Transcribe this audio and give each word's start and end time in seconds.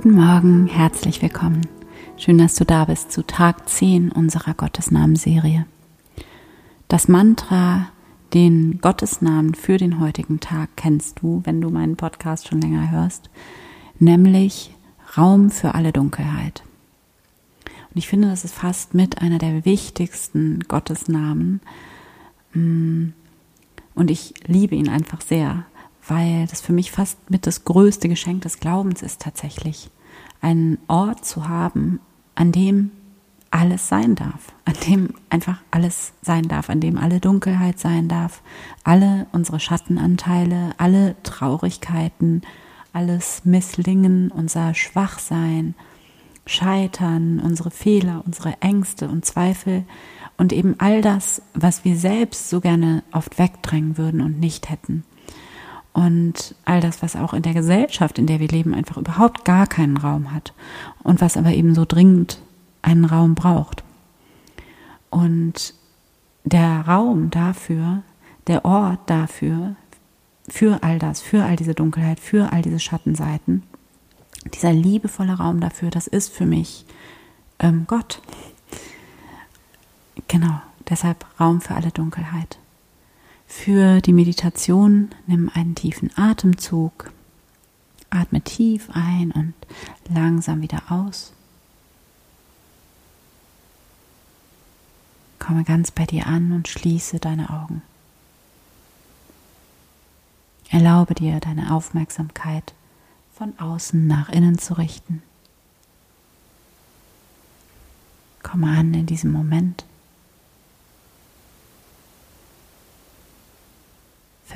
Guten 0.00 0.14
Morgen, 0.14 0.68
herzlich 0.68 1.22
willkommen. 1.22 1.66
Schön, 2.16 2.38
dass 2.38 2.54
du 2.54 2.64
da 2.64 2.84
bist 2.84 3.10
zu 3.10 3.26
Tag 3.26 3.68
10 3.68 4.12
unserer 4.12 4.54
Gottesnamenserie. 4.54 5.66
Das 6.86 7.08
Mantra, 7.08 7.88
den 8.32 8.78
Gottesnamen 8.80 9.56
für 9.56 9.76
den 9.76 9.98
heutigen 9.98 10.38
Tag 10.38 10.68
kennst 10.76 11.18
du, 11.20 11.40
wenn 11.44 11.60
du 11.60 11.70
meinen 11.70 11.96
Podcast 11.96 12.46
schon 12.46 12.60
länger 12.60 12.92
hörst, 12.92 13.28
nämlich 13.98 14.72
Raum 15.16 15.50
für 15.50 15.74
alle 15.74 15.90
Dunkelheit. 15.90 16.62
Und 17.64 17.96
ich 17.96 18.06
finde, 18.06 18.28
das 18.28 18.44
ist 18.44 18.54
fast 18.54 18.94
mit 18.94 19.20
einer 19.20 19.38
der 19.38 19.64
wichtigsten 19.64 20.60
Gottesnamen. 20.68 21.60
Mm, 22.54 23.08
und 23.96 24.12
ich 24.12 24.34
liebe 24.46 24.76
ihn 24.76 24.90
einfach 24.90 25.22
sehr, 25.22 25.64
weil 26.08 26.46
das 26.46 26.60
für 26.60 26.72
mich 26.72 26.90
fast 26.90 27.30
mit 27.30 27.46
das 27.46 27.64
größte 27.64 28.08
Geschenk 28.08 28.42
des 28.42 28.60
Glaubens 28.60 29.02
ist 29.02 29.20
tatsächlich, 29.20 29.90
einen 30.40 30.78
Ort 30.88 31.24
zu 31.24 31.48
haben, 31.48 32.00
an 32.34 32.52
dem 32.52 32.90
alles 33.50 33.88
sein 33.88 34.14
darf, 34.14 34.52
an 34.64 34.74
dem 34.86 35.14
einfach 35.30 35.58
alles 35.70 36.12
sein 36.22 36.48
darf, 36.48 36.68
an 36.70 36.80
dem 36.80 36.98
alle 36.98 37.20
Dunkelheit 37.20 37.78
sein 37.78 38.08
darf, 38.08 38.42
alle 38.84 39.26
unsere 39.32 39.60
Schattenanteile, 39.60 40.74
alle 40.78 41.16
Traurigkeiten, 41.22 42.42
alles 42.92 43.44
Misslingen, 43.44 44.30
unser 44.30 44.74
Schwachsein, 44.74 45.74
Scheitern, 46.46 47.40
unsere 47.40 47.70
Fehler, 47.70 48.22
unsere 48.24 48.60
Ängste 48.60 49.08
und 49.08 49.24
Zweifel 49.24 49.84
und 50.38 50.52
eben 50.52 50.76
all 50.78 51.02
das, 51.02 51.42
was 51.52 51.84
wir 51.84 51.96
selbst 51.96 52.48
so 52.48 52.60
gerne 52.60 53.02
oft 53.12 53.38
wegdrängen 53.38 53.98
würden 53.98 54.20
und 54.20 54.40
nicht 54.40 54.70
hätten 54.70 55.04
und 55.98 56.54
all 56.64 56.80
das, 56.80 57.02
was 57.02 57.16
auch 57.16 57.34
in 57.34 57.42
der 57.42 57.54
Gesellschaft, 57.54 58.20
in 58.20 58.26
der 58.28 58.38
wir 58.38 58.46
leben, 58.46 58.72
einfach 58.72 58.98
überhaupt 58.98 59.44
gar 59.44 59.66
keinen 59.66 59.96
Raum 59.96 60.32
hat 60.32 60.52
und 61.02 61.20
was 61.20 61.36
aber 61.36 61.50
eben 61.50 61.74
so 61.74 61.84
dringend 61.84 62.38
einen 62.82 63.04
Raum 63.04 63.34
braucht. 63.34 63.82
Und 65.10 65.74
der 66.44 66.82
Raum 66.86 67.30
dafür, 67.30 68.04
der 68.46 68.64
Ort 68.64 69.00
dafür, 69.06 69.74
für 70.48 70.84
all 70.84 71.00
das, 71.00 71.20
für 71.20 71.44
all 71.44 71.56
diese 71.56 71.74
Dunkelheit, 71.74 72.20
für 72.20 72.52
all 72.52 72.62
diese 72.62 72.78
Schattenseiten, 72.78 73.64
dieser 74.54 74.72
liebevolle 74.72 75.32
Raum 75.32 75.58
dafür, 75.58 75.90
das 75.90 76.06
ist 76.06 76.32
für 76.32 76.46
mich 76.46 76.86
ähm, 77.58 77.86
Gott. 77.88 78.22
Genau, 80.28 80.60
deshalb 80.88 81.26
Raum 81.40 81.60
für 81.60 81.74
alle 81.74 81.90
Dunkelheit. 81.90 82.56
Für 83.48 84.02
die 84.02 84.12
Meditation 84.12 85.08
nimm 85.26 85.50
einen 85.52 85.74
tiefen 85.74 86.10
Atemzug. 86.16 87.10
Atme 88.10 88.42
tief 88.42 88.90
ein 88.92 89.32
und 89.32 89.54
langsam 90.08 90.60
wieder 90.60 90.82
aus. 90.90 91.32
Komme 95.38 95.64
ganz 95.64 95.90
bei 95.90 96.04
dir 96.04 96.26
an 96.26 96.52
und 96.52 96.68
schließe 96.68 97.20
deine 97.20 97.48
Augen. 97.48 97.82
Erlaube 100.68 101.14
dir, 101.14 101.40
deine 101.40 101.74
Aufmerksamkeit 101.74 102.74
von 103.34 103.58
außen 103.58 104.06
nach 104.06 104.28
innen 104.28 104.58
zu 104.58 104.74
richten. 104.76 105.22
Komme 108.42 108.68
an 108.76 108.92
in 108.92 109.06
diesem 109.06 109.32
Moment. 109.32 109.87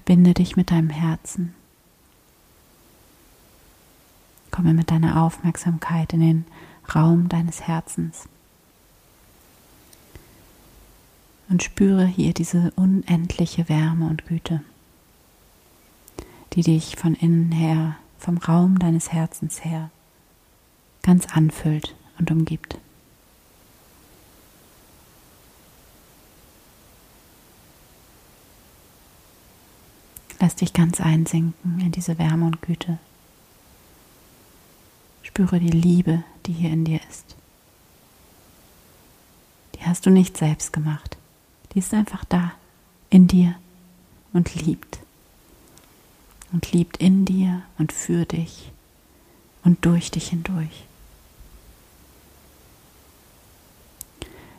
Verbinde 0.00 0.32
dich 0.32 0.56
mit 0.56 0.70
deinem 0.70 0.88
Herzen. 0.88 1.54
Komme 4.50 4.72
mit 4.72 4.90
deiner 4.90 5.22
Aufmerksamkeit 5.22 6.14
in 6.14 6.20
den 6.20 6.44
Raum 6.94 7.28
deines 7.28 7.60
Herzens. 7.60 8.26
Und 11.50 11.62
spüre 11.62 12.06
hier 12.06 12.32
diese 12.32 12.72
unendliche 12.76 13.68
Wärme 13.68 14.06
und 14.08 14.26
Güte, 14.26 14.62
die 16.54 16.62
dich 16.62 16.96
von 16.96 17.14
innen 17.14 17.52
her, 17.52 17.96
vom 18.18 18.38
Raum 18.38 18.78
deines 18.78 19.12
Herzens 19.12 19.66
her, 19.66 19.90
ganz 21.02 21.26
anfüllt 21.26 21.94
und 22.18 22.30
umgibt. 22.30 22.78
Lass 30.40 30.56
dich 30.56 30.72
ganz 30.72 31.02
einsinken 31.02 31.80
in 31.80 31.92
diese 31.92 32.18
Wärme 32.18 32.46
und 32.46 32.62
Güte. 32.62 32.98
Spüre 35.22 35.60
die 35.60 35.68
Liebe, 35.68 36.24
die 36.46 36.52
hier 36.52 36.70
in 36.70 36.86
dir 36.86 37.00
ist. 37.10 37.36
Die 39.74 39.82
hast 39.82 40.06
du 40.06 40.10
nicht 40.10 40.38
selbst 40.38 40.72
gemacht. 40.72 41.18
Die 41.72 41.78
ist 41.80 41.92
einfach 41.92 42.24
da, 42.24 42.52
in 43.10 43.26
dir 43.26 43.54
und 44.32 44.54
liebt. 44.54 44.98
Und 46.52 46.72
liebt 46.72 46.96
in 46.96 47.26
dir 47.26 47.62
und 47.78 47.92
für 47.92 48.24
dich 48.24 48.72
und 49.62 49.84
durch 49.84 50.10
dich 50.10 50.30
hindurch. 50.30 50.84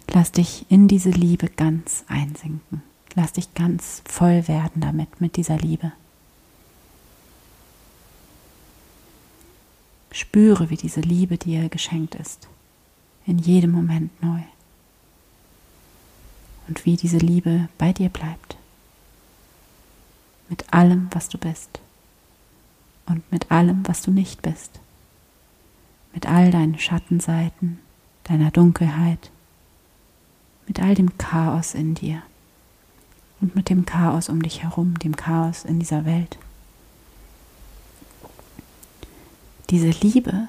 Lass 0.09 0.31
dich 0.31 0.65
in 0.69 0.87
diese 0.87 1.09
Liebe 1.09 1.49
ganz 1.49 2.05
einsinken. 2.07 2.83
Lass 3.15 3.33
dich 3.33 3.53
ganz 3.53 4.01
voll 4.05 4.47
werden 4.47 4.81
damit, 4.81 5.19
mit 5.19 5.35
dieser 5.35 5.57
Liebe. 5.57 5.91
Spüre, 10.11 10.69
wie 10.69 10.77
diese 10.77 11.01
Liebe 11.01 11.37
dir 11.37 11.69
geschenkt 11.69 12.15
ist, 12.15 12.47
in 13.25 13.37
jedem 13.37 13.71
Moment 13.71 14.21
neu. 14.21 14.41
Und 16.67 16.85
wie 16.85 16.95
diese 16.95 17.17
Liebe 17.17 17.67
bei 17.77 17.91
dir 17.91 18.09
bleibt, 18.09 18.57
mit 20.47 20.73
allem, 20.73 21.07
was 21.11 21.27
du 21.27 21.37
bist. 21.37 21.79
Und 23.07 23.29
mit 23.31 23.51
allem, 23.51 23.85
was 23.87 24.01
du 24.03 24.11
nicht 24.11 24.41
bist, 24.41 24.79
mit 26.13 26.27
all 26.27 26.51
deinen 26.51 26.77
Schattenseiten, 26.77 27.79
deiner 28.23 28.51
Dunkelheit, 28.51 29.31
mit 30.67 30.79
all 30.79 30.95
dem 30.95 31.17
Chaos 31.17 31.73
in 31.73 31.95
dir 31.95 32.21
und 33.41 33.55
mit 33.55 33.69
dem 33.69 33.85
Chaos 33.85 34.29
um 34.29 34.41
dich 34.41 34.63
herum, 34.63 34.97
dem 34.99 35.15
Chaos 35.15 35.65
in 35.65 35.79
dieser 35.79 36.05
Welt. 36.05 36.37
Diese 39.69 39.89
Liebe 39.89 40.47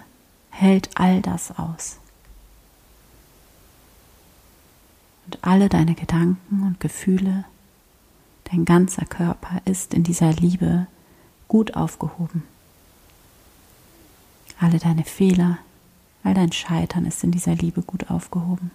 hält 0.50 0.91
all 0.94 1.22
das 1.22 1.58
aus. 1.58 1.98
Und 5.26 5.38
alle 5.42 5.69
deine 5.69 5.94
Gedanken 5.94 6.62
und 6.62 6.80
Gefühle, 6.80 7.44
dein 8.44 8.64
ganzer 8.64 9.06
Körper 9.06 9.62
ist 9.64 9.94
in 9.94 10.03
dieser 10.03 10.32
Liebe 10.32 10.86
gut 11.48 11.74
aufgehoben. 11.74 12.42
Alle 14.60 14.78
deine 14.78 15.04
Fehler, 15.04 15.59
all 16.24 16.34
dein 16.34 16.53
Scheitern 16.53 17.06
ist 17.06 17.24
in 17.24 17.30
dieser 17.30 17.54
Liebe 17.54 17.82
gut 17.82 18.10
aufgehoben. 18.10 18.70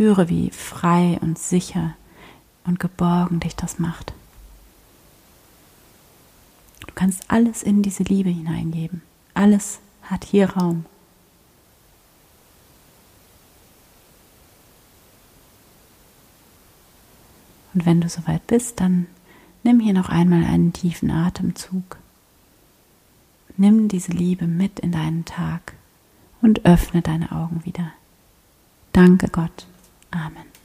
Spüre, 0.00 0.30
wie 0.30 0.48
frei 0.48 1.18
und 1.20 1.38
sicher 1.38 1.94
und 2.64 2.80
geborgen 2.80 3.38
dich 3.38 3.54
das 3.54 3.78
macht. 3.78 4.14
Du 6.86 6.94
kannst 6.94 7.30
alles 7.30 7.62
in 7.62 7.82
diese 7.82 8.04
Liebe 8.04 8.30
hineingeben. 8.30 9.02
Alles 9.34 9.80
hat 10.04 10.24
hier 10.24 10.48
Raum. 10.48 10.86
Und 17.74 17.84
wenn 17.84 18.00
du 18.00 18.08
soweit 18.08 18.46
bist, 18.46 18.80
dann 18.80 19.06
nimm 19.64 19.80
hier 19.80 19.92
noch 19.92 20.08
einmal 20.08 20.44
einen 20.44 20.72
tiefen 20.72 21.10
Atemzug. 21.10 21.98
Nimm 23.58 23.88
diese 23.88 24.12
Liebe 24.12 24.46
mit 24.46 24.80
in 24.80 24.92
deinen 24.92 25.26
Tag 25.26 25.74
und 26.40 26.64
öffne 26.64 27.02
deine 27.02 27.32
Augen 27.32 27.66
wieder. 27.66 27.92
Danke 28.94 29.28
Gott. 29.28 29.66
Amen. 30.12 30.59